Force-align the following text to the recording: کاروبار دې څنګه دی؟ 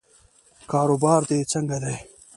کاروبار 0.71 1.21
دې 1.29 1.39
څنګه 1.51 1.77
دی؟ 1.83 1.95